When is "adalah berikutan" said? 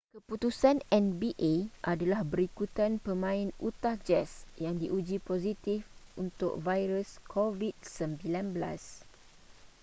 1.93-2.91